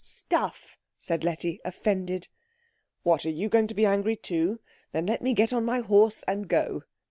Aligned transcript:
"Stuff," 0.03 0.77
said 0.99 1.23
Letty, 1.23 1.61
offended. 1.63 2.27
"What, 3.03 3.23
are 3.23 3.29
you 3.29 3.49
going 3.49 3.67
to 3.67 3.75
be 3.75 3.85
angry 3.85 4.15
too? 4.15 4.59
Then 4.93 5.05
let 5.05 5.21
me 5.21 5.35
get 5.35 5.53
on 5.53 5.63
my 5.63 5.81
horse 5.81 6.23
and 6.27 6.47
go." 6.47 6.81